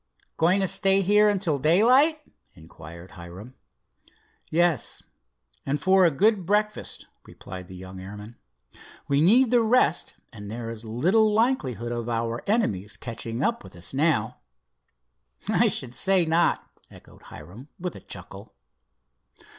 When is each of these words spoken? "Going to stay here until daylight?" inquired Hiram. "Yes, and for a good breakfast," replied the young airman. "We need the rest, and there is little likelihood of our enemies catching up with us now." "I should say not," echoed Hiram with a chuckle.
"Going 0.35 0.61
to 0.61 0.67
stay 0.67 1.01
here 1.01 1.29
until 1.29 1.59
daylight?" 1.59 2.19
inquired 2.55 3.11
Hiram. 3.11 3.53
"Yes, 4.49 5.03
and 5.63 5.79
for 5.79 6.07
a 6.07 6.11
good 6.11 6.43
breakfast," 6.43 7.05
replied 7.27 7.67
the 7.67 7.75
young 7.75 7.99
airman. 7.99 8.35
"We 9.07 9.21
need 9.21 9.51
the 9.51 9.61
rest, 9.61 10.15
and 10.33 10.49
there 10.49 10.71
is 10.71 10.83
little 10.83 11.31
likelihood 11.31 11.91
of 11.91 12.09
our 12.09 12.41
enemies 12.47 12.97
catching 12.97 13.43
up 13.43 13.63
with 13.63 13.75
us 13.75 13.93
now." 13.93 14.39
"I 15.47 15.67
should 15.67 15.93
say 15.93 16.25
not," 16.25 16.67
echoed 16.89 17.21
Hiram 17.29 17.67
with 17.79 17.95
a 17.95 17.99
chuckle. 18.01 18.55